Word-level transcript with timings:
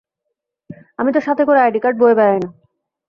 আমি 0.99 1.09
তো 1.15 1.19
সাথে 1.27 1.43
করে 1.47 1.59
আইডি 1.61 1.79
কার্ড 1.79 1.97
বয়ে 1.99 2.15
বেড়াই 2.15 2.39
না। 2.43 2.49